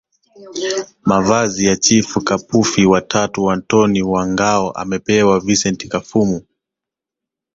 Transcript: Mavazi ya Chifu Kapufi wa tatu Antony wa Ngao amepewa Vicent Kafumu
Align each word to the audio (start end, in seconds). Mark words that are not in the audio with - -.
Mavazi 1.05 1.65
ya 1.65 1.75
Chifu 1.75 2.21
Kapufi 2.23 2.85
wa 2.85 3.01
tatu 3.01 3.51
Antony 3.51 4.01
wa 4.01 4.27
Ngao 4.27 4.71
amepewa 4.71 5.39
Vicent 5.39 5.87
Kafumu 5.87 6.41